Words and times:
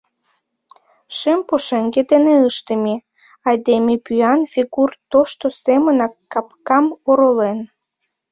Шем 1.17 1.39
пушеҥге 1.47 2.01
дене 2.11 2.33
ыштыме, 2.49 2.95
айдеме 3.47 3.95
пӱян 4.05 4.41
фигур 4.53 4.89
тошто 5.11 5.45
семынак 5.63 6.13
капкам 6.31 6.85
оролен. 7.09 7.59